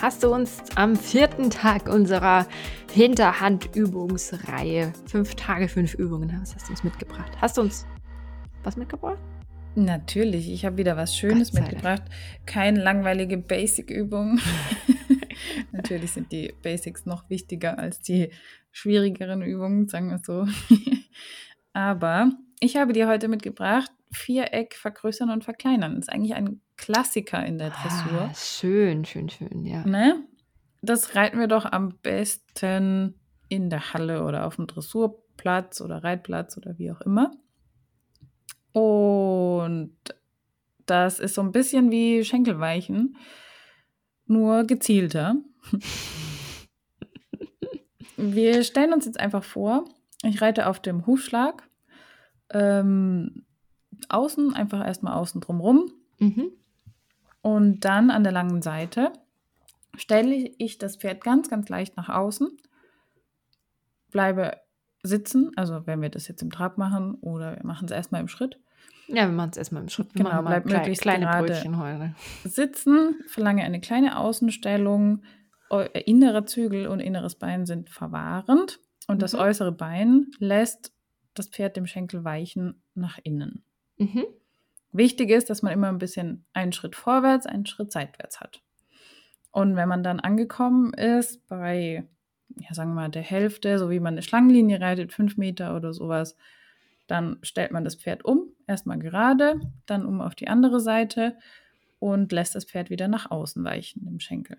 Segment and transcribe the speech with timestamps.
[0.00, 2.46] Hast du uns am vierten Tag unserer
[2.92, 7.32] Hinterhandübungsreihe fünf Tage, fünf Übungen, was hast du uns mitgebracht?
[7.40, 7.86] Hast du uns
[8.62, 9.18] was mitgebracht?
[9.74, 12.02] Natürlich, ich habe wieder was Schönes mitgebracht.
[12.46, 14.40] Keine langweilige Basic-Übung.
[15.72, 18.30] Natürlich sind die Basics noch wichtiger als die
[18.72, 20.46] schwierigeren Übungen, sagen wir so.
[21.72, 25.96] Aber ich habe dir heute mitgebracht, Viereck vergrößern und verkleinern.
[25.96, 28.30] Das ist eigentlich ein Klassiker in der Dressur.
[28.30, 29.84] Ah, schön, schön, schön, ja.
[29.84, 30.24] Ne?
[30.80, 36.56] Das reiten wir doch am besten in der Halle oder auf dem Dressurplatz oder Reitplatz
[36.56, 37.32] oder wie auch immer.
[38.72, 39.96] Und
[40.86, 43.16] das ist so ein bisschen wie Schenkelweichen,
[44.26, 45.36] nur gezielter.
[48.16, 49.84] Wir stellen uns jetzt einfach vor,
[50.24, 51.68] ich reite auf dem Hufschlag.
[52.50, 53.44] Ähm,
[54.08, 55.92] außen, einfach erstmal außen drumrum.
[56.18, 56.52] Mhm.
[57.58, 59.12] Und dann an der langen Seite
[59.96, 62.56] stelle ich das Pferd ganz, ganz leicht nach außen,
[64.12, 64.58] bleibe
[65.02, 68.28] sitzen, also wenn wir das jetzt im Trab machen oder wir machen es erstmal im
[68.28, 68.60] Schritt.
[69.08, 70.14] Ja, wir machen es erstmal im Schritt.
[70.14, 72.14] Genau, bleibt möglichst kleine Brötchen heute.
[72.44, 75.24] Sitzen, verlange eine kleine Außenstellung,
[76.04, 78.78] innerer Zügel und inneres Bein sind verwahrend
[79.08, 79.20] und mhm.
[79.20, 80.92] das äußere Bein lässt
[81.34, 83.64] das Pferd dem Schenkel weichen nach innen.
[83.96, 84.26] Mhm.
[84.92, 88.62] Wichtig ist, dass man immer ein bisschen einen Schritt vorwärts, einen Schritt seitwärts hat.
[89.50, 92.08] Und wenn man dann angekommen ist bei,
[92.58, 95.92] ja, sagen wir mal, der Hälfte, so wie man eine Schlangenlinie reitet, fünf Meter oder
[95.92, 96.36] sowas,
[97.06, 101.36] dann stellt man das Pferd um, erstmal gerade, dann um auf die andere Seite
[101.98, 104.58] und lässt das Pferd wieder nach außen weichen im Schenkel.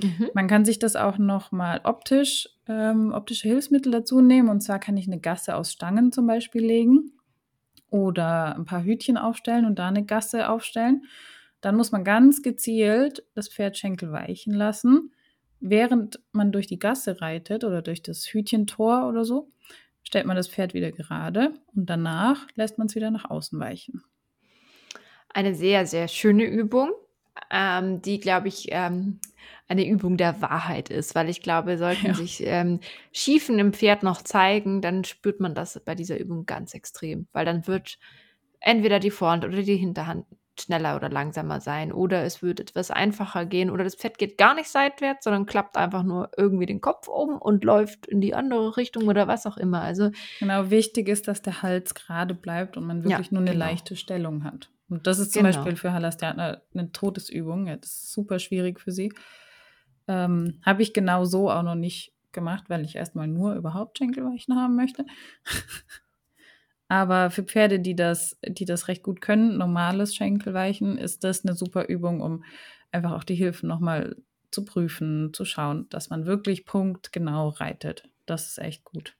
[0.00, 0.30] Mhm.
[0.32, 4.48] Man kann sich das auch noch mal optisch, ähm, optische Hilfsmittel dazu nehmen.
[4.48, 7.12] Und zwar kann ich eine Gasse aus Stangen zum Beispiel legen
[7.90, 11.04] oder ein paar Hütchen aufstellen und da eine Gasse aufstellen.
[11.60, 15.12] Dann muss man ganz gezielt das Pferd Schenkel weichen lassen.
[15.60, 19.50] Während man durch die Gasse reitet oder durch das Hütchentor oder so,
[20.04, 24.04] stellt man das Pferd wieder gerade und danach lässt man es wieder nach außen weichen.
[25.30, 26.92] Eine sehr, sehr schöne Übung,
[27.50, 29.20] ähm, die, glaube ich, ähm,
[29.68, 32.14] eine Übung der Wahrheit ist, weil ich glaube, sollten ja.
[32.14, 32.80] sich ähm,
[33.12, 37.44] Schiefen im Pferd noch zeigen, dann spürt man das bei dieser Übung ganz extrem, weil
[37.44, 37.98] dann wird
[38.60, 40.24] entweder die Vorhand oder die Hinterhand
[40.60, 44.54] schneller oder langsamer sein oder es wird etwas einfacher gehen oder das Pferd geht gar
[44.54, 48.76] nicht seitwärts, sondern klappt einfach nur irgendwie den Kopf um und läuft in die andere
[48.76, 49.82] Richtung oder was auch immer.
[49.82, 53.52] Also genau, wichtig ist, dass der Hals gerade bleibt und man wirklich ja, nur eine
[53.52, 53.66] genau.
[53.66, 54.70] leichte Stellung hat.
[54.88, 55.54] Und das ist zum genau.
[55.54, 57.66] Beispiel für Halastianer eine Todesübung.
[57.66, 59.12] Ja, das ist super schwierig für sie.
[60.08, 64.56] Ähm, Habe ich genau so auch noch nicht gemacht, weil ich erstmal nur überhaupt Schenkelweichen
[64.56, 65.04] haben möchte.
[66.88, 71.54] Aber für Pferde, die das, die das recht gut können, normales Schenkelweichen, ist das eine
[71.54, 72.44] super Übung, um
[72.90, 74.16] einfach auch die Hilfen nochmal
[74.50, 78.08] zu prüfen, zu schauen, dass man wirklich punktgenau reitet.
[78.24, 79.16] Das ist echt gut.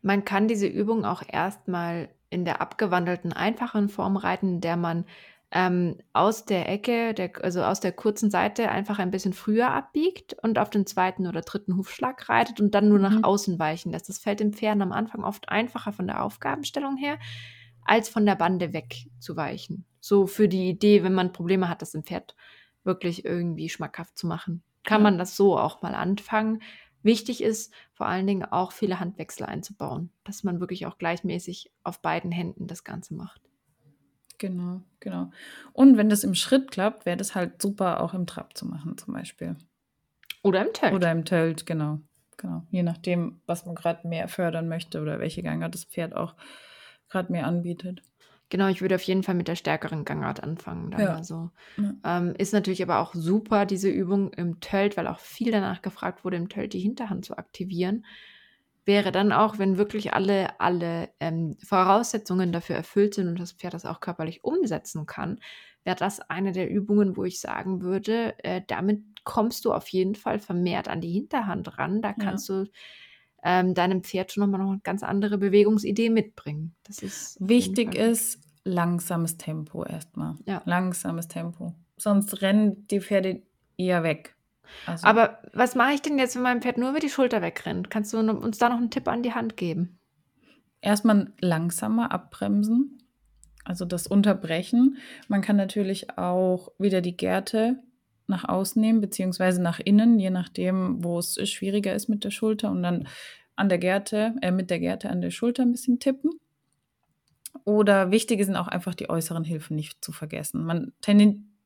[0.00, 5.04] Man kann diese Übung auch erstmal in der abgewandelten, einfachen Form reiten, in der man
[5.54, 10.34] ähm, aus der Ecke, der, also aus der kurzen Seite einfach ein bisschen früher abbiegt
[10.42, 13.24] und auf den zweiten oder dritten Hufschlag reitet und dann nur nach mhm.
[13.24, 14.08] außen weichen lässt.
[14.08, 17.18] Das fällt dem Pferden am Anfang oft einfacher von der Aufgabenstellung her,
[17.84, 19.84] als von der Bande wegzuweichen.
[20.00, 22.34] So für die Idee, wenn man Probleme hat, das dem Pferd
[22.82, 24.62] wirklich irgendwie schmackhaft zu machen.
[24.84, 25.10] Kann ja.
[25.10, 26.62] man das so auch mal anfangen.
[27.02, 32.00] Wichtig ist vor allen Dingen auch viele Handwechsel einzubauen, dass man wirklich auch gleichmäßig auf
[32.00, 33.42] beiden Händen das Ganze macht.
[34.42, 35.30] Genau, genau.
[35.72, 38.98] Und wenn das im Schritt klappt, wäre das halt super auch im Trab zu machen,
[38.98, 39.54] zum Beispiel.
[40.42, 40.94] Oder im Tölt.
[40.94, 42.00] Oder im Tölt, genau.
[42.38, 42.66] genau.
[42.68, 46.34] Je nachdem, was man gerade mehr fördern möchte oder welche Gangart das Pferd auch
[47.08, 48.02] gerade mehr anbietet.
[48.48, 50.90] Genau, ich würde auf jeden Fall mit der stärkeren Gangart anfangen.
[50.90, 51.14] Dann ja.
[51.14, 51.50] also.
[51.76, 51.94] Ja.
[52.18, 56.24] Ähm, ist natürlich aber auch super, diese Übung im Tölt, weil auch viel danach gefragt
[56.24, 58.04] wurde, im Tölt die Hinterhand zu aktivieren
[58.84, 63.74] wäre dann auch, wenn wirklich alle, alle ähm, Voraussetzungen dafür erfüllt sind und das Pferd
[63.74, 65.38] das auch körperlich umsetzen kann,
[65.84, 70.14] wäre das eine der Übungen, wo ich sagen würde, äh, damit kommst du auf jeden
[70.14, 72.02] Fall vermehrt an die Hinterhand ran.
[72.02, 72.64] Da kannst ja.
[72.64, 72.70] du
[73.42, 76.74] ähm, deinem Pferd schon nochmal noch eine ganz andere Bewegungsidee mitbringen.
[76.84, 80.36] Das ist wichtig ist langsames Tempo erstmal.
[80.46, 80.62] Ja.
[80.64, 81.74] Langsames Tempo.
[81.96, 83.42] Sonst rennen die Pferde
[83.76, 84.36] eher weg.
[84.86, 85.06] Also.
[85.06, 87.90] Aber was mache ich denn jetzt, wenn mein Pferd nur über die Schulter wegrennt?
[87.90, 89.98] Kannst du uns da noch einen Tipp an die Hand geben?
[90.82, 92.98] erstmal langsamer abbremsen,
[93.64, 94.98] also das Unterbrechen.
[95.28, 97.78] Man kann natürlich auch wieder die Gerte
[98.26, 102.70] nach außen nehmen, beziehungsweise nach innen, je nachdem, wo es schwieriger ist mit der Schulter
[102.70, 103.08] und dann
[103.56, 106.32] an der Gerte, äh, mit der Gerte an der Schulter ein bisschen tippen.
[107.64, 110.64] Oder wichtig sind auch einfach die äußeren Hilfen nicht zu vergessen.
[110.64, 110.92] Man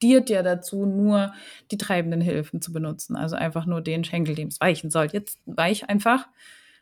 [0.00, 1.32] tendiert ja dazu, nur
[1.70, 3.16] die treibenden Hilfen zu benutzen.
[3.16, 5.08] Also einfach nur den Schenkel, dem es weichen soll.
[5.12, 6.28] Jetzt weich einfach.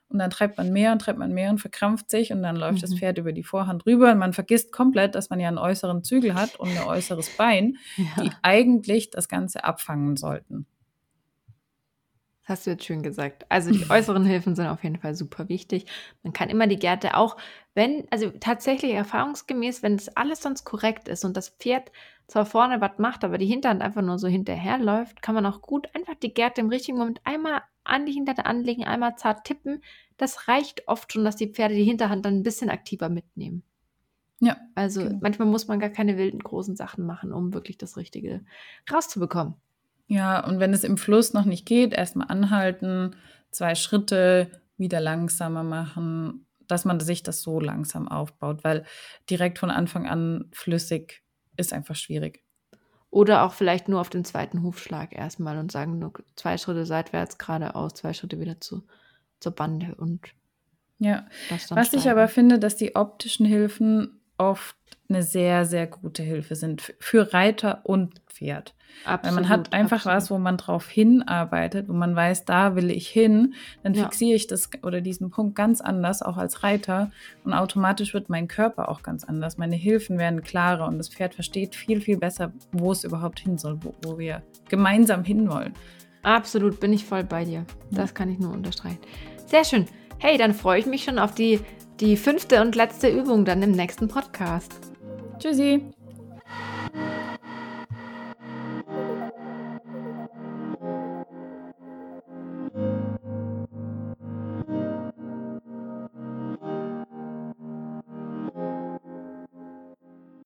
[0.08, 2.78] Und dann treibt man mehr und treibt man mehr und verkrampft sich und dann läuft
[2.78, 2.82] mhm.
[2.82, 6.04] das Pferd über die Vorhand rüber und man vergisst komplett, dass man ja einen äußeren
[6.04, 8.22] Zügel hat und ein äußeres Bein, ja.
[8.22, 10.66] die eigentlich das Ganze abfangen sollten.
[12.42, 13.46] Das hast du jetzt schön gesagt.
[13.48, 15.86] Also die äußeren Hilfen sind auf jeden Fall super wichtig.
[16.22, 17.38] Man kann immer die Gerte auch,
[17.74, 21.90] wenn, also tatsächlich erfahrungsgemäß, wenn es alles sonst korrekt ist und das Pferd
[22.26, 25.88] zwar vorne was macht, aber die Hinterhand einfach nur so hinterherläuft, kann man auch gut
[25.94, 29.82] einfach die Gerte im richtigen Moment einmal an die Hinterhand anlegen, einmal zart tippen.
[30.16, 33.62] Das reicht oft schon, dass die Pferde die Hinterhand dann ein bisschen aktiver mitnehmen.
[34.40, 34.56] Ja.
[34.74, 35.18] Also genau.
[35.22, 38.44] manchmal muss man gar keine wilden großen Sachen machen, um wirklich das Richtige
[38.92, 39.54] rauszubekommen.
[40.06, 43.16] Ja, und wenn es im Fluss noch nicht geht, erstmal anhalten,
[43.50, 48.84] zwei Schritte wieder langsamer machen, dass man sich das so langsam aufbaut, weil
[49.30, 51.23] direkt von Anfang an flüssig
[51.56, 52.42] ist einfach schwierig.
[53.10, 57.38] Oder auch vielleicht nur auf den zweiten Hufschlag erstmal und sagen nur zwei Schritte seitwärts
[57.38, 58.82] geradeaus, zwei Schritte wieder zu,
[59.38, 60.34] zur Bande und
[60.98, 61.26] ja.
[61.50, 61.98] Was steigen.
[61.98, 64.76] ich aber finde, dass die optischen Hilfen oft
[65.08, 68.74] eine sehr, sehr gute Hilfe sind für Reiter und Pferd.
[69.04, 70.16] Absolut, Weil man hat einfach absolut.
[70.16, 74.04] was, wo man drauf hinarbeitet, wo man weiß, da will ich hin, dann ja.
[74.04, 77.10] fixiere ich das oder diesen Punkt ganz anders, auch als Reiter.
[77.44, 79.58] Und automatisch wird mein Körper auch ganz anders.
[79.58, 83.58] Meine Hilfen werden klarer und das Pferd versteht viel, viel besser, wo es überhaupt hin
[83.58, 85.74] soll, wo, wo wir gemeinsam hinwollen.
[86.22, 87.66] Absolut, bin ich voll bei dir.
[87.90, 89.00] Das kann ich nur unterstreichen.
[89.46, 89.86] Sehr schön.
[90.18, 91.60] Hey, dann freue ich mich schon auf die
[92.00, 94.72] die fünfte und letzte Übung dann im nächsten Podcast.
[95.38, 95.93] Tschüssi.